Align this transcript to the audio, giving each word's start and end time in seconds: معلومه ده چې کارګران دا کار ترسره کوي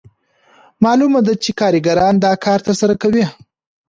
معلومه 0.85 1.19
ده 1.27 1.33
چې 1.43 1.51
کارګران 1.61 2.13
دا 2.25 2.31
کار 2.45 2.59
ترسره 2.67 2.95
کوي 3.03 3.23